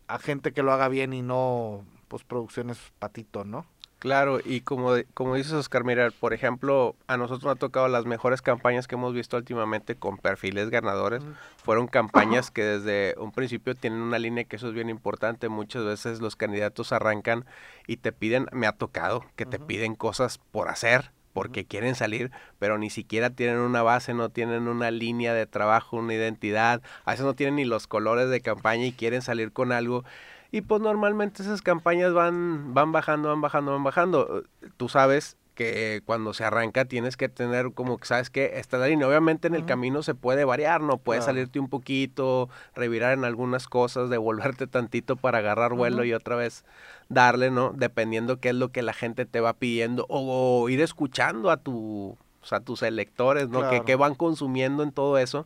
[0.07, 3.65] a gente que lo haga bien y no, pues, producciones patito, ¿no?
[4.01, 8.07] Claro, y como, como dices Oscar, mira, por ejemplo, a nosotros nos ha tocado las
[8.07, 11.21] mejores campañas que hemos visto últimamente con perfiles ganadores.
[11.63, 15.49] Fueron campañas que desde un principio tienen una línea que eso es bien importante.
[15.49, 17.45] Muchas veces los candidatos arrancan
[17.85, 22.31] y te piden, me ha tocado, que te piden cosas por hacer, porque quieren salir,
[22.57, 27.11] pero ni siquiera tienen una base, no tienen una línea de trabajo, una identidad, a
[27.11, 30.03] veces no tienen ni los colores de campaña y quieren salir con algo
[30.51, 34.43] y pues normalmente esas campañas van, van bajando, van bajando, van bajando.
[34.75, 38.87] Tú sabes que cuando se arranca tienes que tener como que sabes que está la
[38.87, 39.07] línea.
[39.07, 43.67] Obviamente en el camino se puede variar, no puedes salirte un poquito, revirar en algunas
[43.67, 46.65] cosas, devolverte tantito para agarrar vuelo y otra vez
[47.07, 47.71] darle, ¿no?
[47.73, 52.17] Dependiendo qué es lo que la gente te va pidiendo o, ir escuchando a tu
[52.49, 53.69] a tus electores, ¿no?
[53.69, 55.45] Que, que van consumiendo en todo eso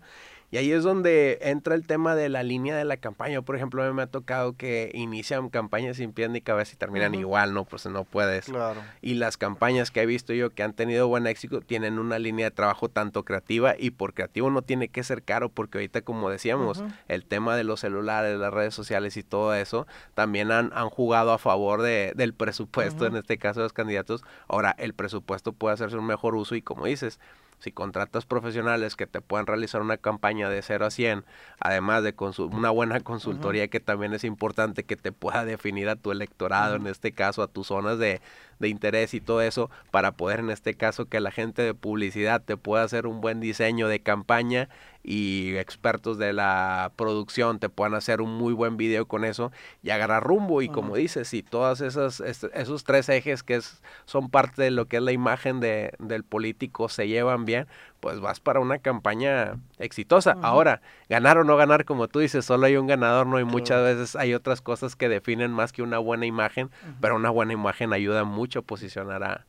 [0.55, 3.41] y ahí es donde entra el tema de la línea de la campaña.
[3.41, 6.77] Por ejemplo, a mí me ha tocado que inician campañas sin pies ni cabeza y
[6.77, 7.65] terminan igual, ¿no?
[7.65, 8.45] Pues no puedes.
[8.45, 8.81] Claro.
[9.01, 12.45] Y las campañas que he visto yo que han tenido buen éxito tienen una línea
[12.45, 16.29] de trabajo tanto creativa y por creativo no tiene que ser caro porque ahorita, como
[16.29, 20.89] decíamos, el tema de los celulares, las redes sociales y todo eso también han, han
[20.89, 24.23] jugado a favor de, del presupuesto, en este caso de los candidatos.
[24.47, 27.19] Ahora, el presupuesto puede hacerse un mejor uso y como dices,
[27.59, 31.25] si contratas profesionales que te puedan realizar una campaña de 0 a 100,
[31.59, 32.13] además de
[32.51, 36.87] una buena consultoría que también es importante que te pueda definir a tu electorado, en
[36.87, 38.21] este caso a tus zonas de,
[38.59, 42.41] de interés y todo eso, para poder en este caso que la gente de publicidad
[42.41, 44.69] te pueda hacer un buen diseño de campaña
[45.07, 49.51] y expertos de la producción te puedan hacer un muy buen video con eso
[49.83, 50.63] y agarrar rumbo.
[50.63, 54.87] Y como dices, si todas esas esos tres ejes que es, son parte de lo
[54.87, 57.67] que es la imagen de, del político se llevan bien,
[57.99, 60.37] pues vas para una campaña exitosa.
[60.41, 63.83] Ahora, ganar o no ganar, como tú dices, solo hay un ganador, no hay muchas
[63.83, 67.93] veces hay otras cosas que definen más que una buena imagen, pero una buena imagen
[67.93, 69.45] ayuda mucho a posicionar a,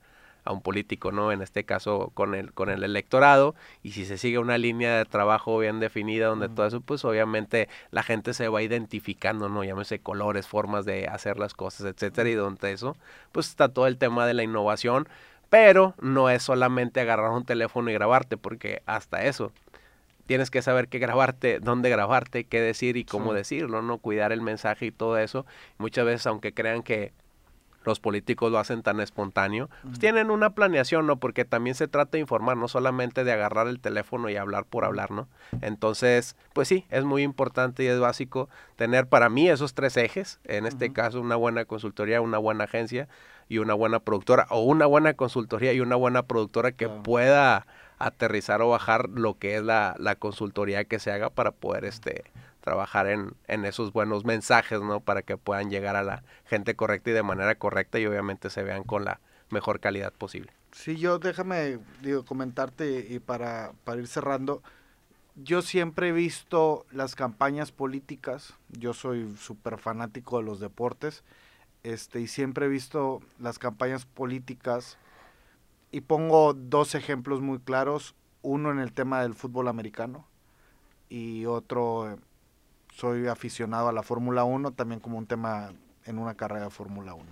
[0.47, 1.33] a un político, ¿no?
[1.33, 5.05] En este caso con el, con el electorado, y si se sigue una línea de
[5.05, 9.65] trabajo bien definida donde todo eso, pues obviamente la gente se va identificando, ¿no?
[9.65, 12.97] Llámese colores, formas de hacer las cosas, etcétera, y donde eso,
[13.33, 15.09] pues está todo el tema de la innovación,
[15.51, 19.53] pero no es solamente agarrar un teléfono y grabarte, porque hasta eso,
[20.27, 23.99] tienes que saber qué grabarte, dónde grabarte, qué decir y cómo decirlo, ¿no?
[23.99, 25.47] Cuidar el mensaje y todo eso.
[25.79, 27.13] Muchas veces, aunque crean que
[27.87, 31.17] los políticos lo hacen tan espontáneo, pues tienen una planeación, ¿no?
[31.17, 34.85] Porque también se trata de informar, no solamente de agarrar el teléfono y hablar por
[34.85, 35.29] hablar, ¿no?
[35.63, 40.41] Entonces, pues sí, es muy importante y es básico tener para mí esos tres ejes,
[40.45, 43.09] en este caso una buena consultoría, una buena agencia
[43.49, 47.67] y una buena productora, o una buena consultoría y una buena productora que pueda
[47.99, 52.25] aterrizar o bajar lo que es la, la consultoría que se haga para poder este
[52.67, 54.99] trabajar en, en, esos buenos mensajes, ¿no?
[54.99, 58.65] Para que puedan llegar a la gente correcta y de manera correcta y obviamente se
[58.65, 60.51] vean con la mejor calidad posible.
[60.73, 64.65] Sí, yo déjame digo, comentarte y para, para ir cerrando,
[65.37, 71.23] yo siempre he visto las campañas políticas, yo soy súper fanático de los deportes,
[71.85, 74.99] este, y siempre he visto las campañas políticas
[75.93, 80.27] y pongo dos ejemplos muy claros, uno en el tema del fútbol americano
[81.09, 82.19] y otro
[82.97, 85.73] soy aficionado a la Fórmula 1, también como un tema
[86.07, 87.25] en una carrera de Fórmula 1.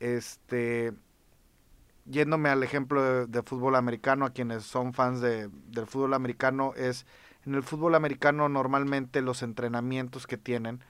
[0.00, 0.92] Este,
[2.04, 7.06] yéndome al ejemplo de, fútbol americano, a quienes son fans de, del fútbol americano, es
[7.46, 10.80] en el fútbol americano normalmente los entrenamientos que tienen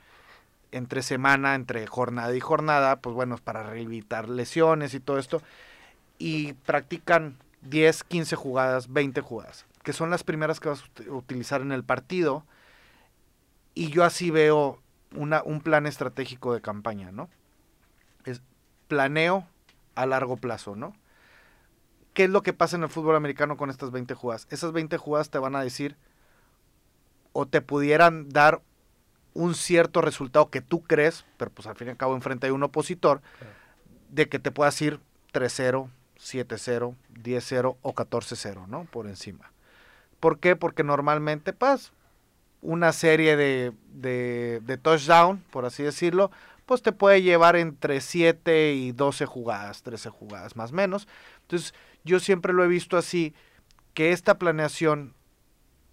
[0.71, 5.43] entre semana, entre jornada y jornada, pues bueno, es para rehabilitar lesiones y todo esto,
[6.17, 11.61] y practican 10, 15 jugadas, 20 jugadas, que son las primeras que vas a utilizar
[11.61, 12.47] en el partido,
[13.75, 14.81] y yo así veo
[15.15, 17.29] una, un plan estratégico de campaña, ¿no?
[18.25, 18.43] Es
[18.89, 19.47] planeo
[19.95, 20.95] a largo plazo, ¿no?
[22.15, 24.47] ¿Qué es lo que pasa en el fútbol americano con estas 20 jugadas?
[24.51, 25.97] Esas 20 jugadas te van a decir
[27.33, 28.61] o te pudieran dar
[29.35, 32.53] un cierto resultado que tú crees, pero pues al fin y al cabo enfrente hay
[32.53, 33.23] un opositor,
[34.11, 35.01] de que te puedas ir
[35.33, 38.85] 3-0, 7-0, 10-0 o 14-0, ¿no?
[38.85, 39.51] Por encima.
[40.21, 40.55] ¿Por qué?
[40.55, 41.93] Porque normalmente, pues,
[42.63, 46.31] una serie de, de, touchdown, por así decirlo,
[46.65, 51.09] pues te puede llevar entre 7 y 12 jugadas, 13 jugadas más o menos.
[51.43, 53.35] Entonces, yo siempre lo he visto así,
[53.95, 55.13] que esta planeación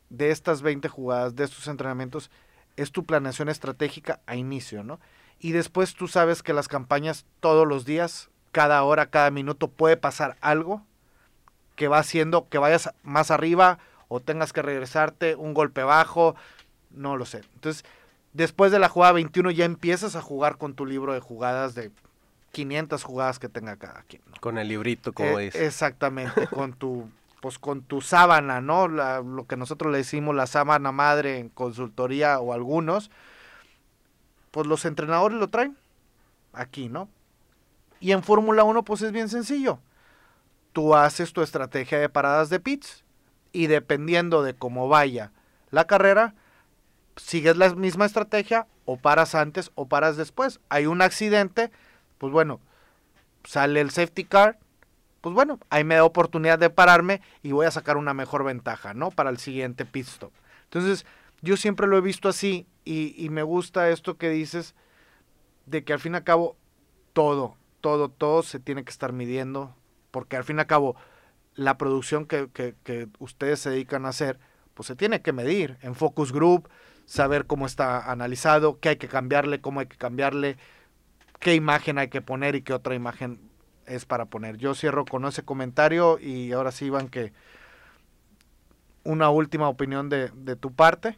[0.10, 2.30] de estas 20 jugadas, de estos entrenamientos,
[2.78, 5.00] es tu planeación estratégica a inicio, ¿no?
[5.40, 9.98] Y después tú sabes que las campañas todos los días, cada hora, cada minuto puede
[9.98, 10.86] pasar algo
[11.76, 13.80] que va haciendo que vayas más arriba
[14.10, 16.36] o tengas que regresarte un golpe bajo,
[16.90, 17.42] no lo sé.
[17.56, 17.86] Entonces,
[18.34, 21.92] después de la jugada 21 ya empiezas a jugar con tu libro de jugadas de
[22.52, 24.22] 500 jugadas que tenga cada quien.
[24.40, 25.66] Con el librito, como eh, dice.
[25.66, 27.10] Exactamente, con tu
[27.42, 28.90] pues con tu sábana, ¿no?
[28.90, 33.12] lo que nosotros le decimos la sábana madre en consultoría o algunos,
[34.52, 35.78] pues los entrenadores lo traen
[36.52, 37.08] aquí, ¿no?
[38.02, 39.80] Y en Fórmula 1 pues es bien sencillo.
[40.74, 43.06] Tú haces tu estrategia de paradas de pits
[43.54, 45.32] y dependiendo de cómo vaya
[45.72, 46.36] la carrera,
[47.22, 50.60] sigues la misma estrategia o paras antes o paras después.
[50.70, 51.72] Hay un accidente,
[52.18, 52.60] pues bueno,
[53.44, 54.60] sale el safety car,
[55.22, 58.94] pues bueno, ahí me da oportunidad de pararme y voy a sacar una mejor ventaja,
[58.94, 59.12] ¿no?
[59.12, 60.32] Para el siguiente pit stop.
[60.66, 61.06] Entonces,
[61.42, 64.76] yo siempre lo he visto así y, me gusta esto que dices
[65.66, 66.58] de que al fin y al cabo
[67.14, 69.76] todo, todo, todo se tiene que estar midiendo,
[70.12, 70.96] porque al fin y al cabo
[71.54, 74.40] la producción que, que ustedes se dedican a hacer,
[74.74, 76.70] pues se tiene que medir en focus group,
[77.10, 80.58] saber cómo está analizado, qué hay que cambiarle, cómo hay que cambiarle,
[81.40, 83.40] qué imagen hay que poner y qué otra imagen
[83.88, 84.58] es para poner.
[84.58, 87.34] Yo cierro con ese comentario y ahora sí, Iván, que
[89.04, 91.18] una última opinión de, de tu parte.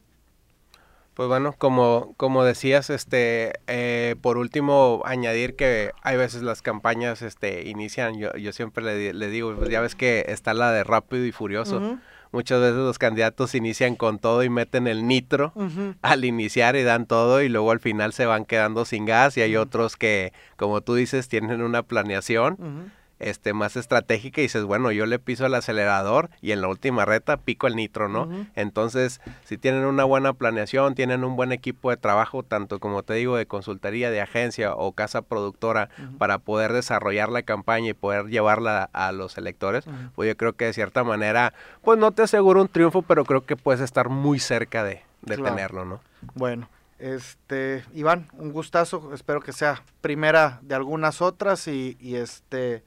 [1.13, 7.21] Pues bueno, como, como decías, este, eh, por último, añadir que hay veces las campañas
[7.21, 10.85] este, inician, yo, yo siempre le, le digo, pues ya ves que está la de
[10.85, 11.99] Rápido y Furioso
[12.31, 15.53] muchas veces los candidatos inician con todo y meten el nitro
[16.01, 19.41] al iniciar y dan todo y luego al final se van quedando sin gas y
[19.41, 22.91] hay otros que, como tú dices, tienen una planeación
[23.21, 27.05] este, más estratégica y dices, bueno, yo le piso el acelerador y en la última
[27.05, 28.27] reta pico el nitro, ¿no?
[28.55, 33.13] Entonces, si tienen una buena planeación, tienen un buen equipo de trabajo, tanto como te
[33.13, 38.27] digo, de consultoría, de agencia o casa productora, para poder desarrollar la campaña y poder
[38.27, 41.53] llevarla a los electores, pues yo creo que de cierta manera,
[41.83, 45.85] pues no te aseguro un triunfo, pero creo que puedes estar muy cerca de, tenerlo,
[45.85, 46.01] ¿no?
[46.33, 46.67] Bueno,
[46.97, 52.83] este, Iván, un gustazo, espero que sea primera de algunas otras y, y este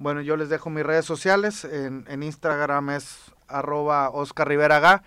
[0.00, 1.64] bueno, yo les dejo mis redes sociales.
[1.64, 5.02] En, Instagram es arroba Oscar Rivera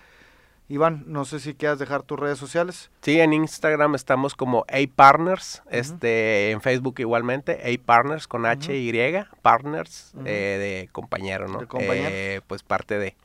[0.69, 2.89] Iván, no sé si quieras dejar tus redes sociales.
[3.01, 8.93] Sí, en Instagram estamos como A-Partners, este, en Facebook igualmente, A-Partners con H-Y,
[9.41, 11.67] Partners eh, de compañero, ¿no?
[11.79, 13.15] Eh, pues parte de.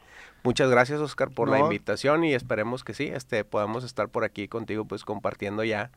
[0.45, 4.49] Muchas gracias, Oscar, por la invitación y esperemos que sí, este, podamos estar por aquí
[4.49, 5.91] contigo, pues compartiendo ya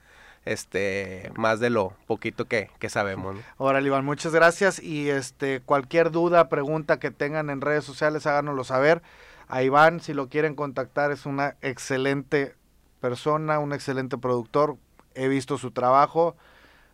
[0.45, 3.35] este más de lo poquito que, sabemos.
[3.57, 8.63] Órale, Iván, muchas gracias y este cualquier duda, pregunta que tengan en redes sociales, háganoslo
[8.63, 9.01] saber.
[9.47, 12.55] A Iván, si lo quieren contactar, es una excelente
[13.01, 14.77] persona, un excelente productor.
[15.13, 16.37] He visto su trabajo.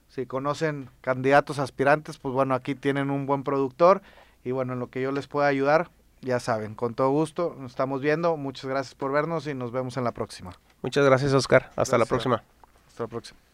[0.10, 4.02] Si conocen candidatos aspirantes, pues bueno, aquí tienen un buen productor
[4.44, 5.92] y bueno, en lo que yo les pueda ayudar,
[6.22, 8.38] ya saben, con todo gusto, nos estamos viendo.
[8.38, 10.52] Muchas gracias por vernos y nos vemos en la próxima.
[10.82, 11.72] Muchas gracias, Oscar.
[11.76, 12.44] Hasta la próxima.
[12.98, 13.47] Hasta la próxima.